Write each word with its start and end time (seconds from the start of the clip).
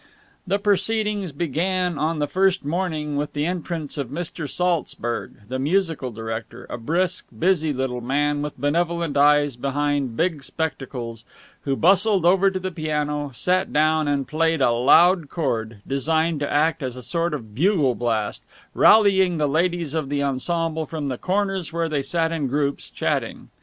The 0.47 0.57
proceedings 0.57 1.31
began 1.31 1.99
on 1.99 2.17
the 2.17 2.25
first 2.27 2.65
morning 2.65 3.17
with 3.17 3.33
the 3.33 3.45
entrance 3.45 3.99
of 3.99 4.07
Mr. 4.09 4.49
Saltzburg, 4.49 5.47
the 5.47 5.59
musical 5.59 6.09
director, 6.09 6.65
a 6.71 6.79
brisk, 6.79 7.27
busy 7.37 7.71
little 7.71 8.01
man 8.01 8.41
with 8.41 8.59
benevolent 8.59 9.15
eyes 9.15 9.55
behind 9.55 10.17
big 10.17 10.41
spectacles, 10.43 11.23
who 11.65 11.75
bustled 11.75 12.25
over 12.25 12.49
to 12.49 12.59
the 12.59 12.71
piano, 12.71 13.29
sat 13.35 13.71
down, 13.71 14.07
and 14.07 14.27
played 14.27 14.59
a 14.59 14.71
loud 14.71 15.29
chord, 15.29 15.81
designed 15.87 16.39
to 16.39 16.51
act 16.51 16.81
as 16.81 16.95
a 16.95 17.03
sort 17.03 17.35
of 17.35 17.53
bugle 17.53 17.93
blast, 17.93 18.43
rallying 18.73 19.37
the 19.37 19.45
ladies 19.45 19.93
of 19.93 20.09
the 20.09 20.23
ensemble 20.23 20.87
from 20.87 21.09
the 21.09 21.17
corners 21.19 21.71
where 21.71 21.87
they 21.87 22.01
sat 22.01 22.31
in 22.31 22.47
groups, 22.47 22.89
chatting. 22.89 23.49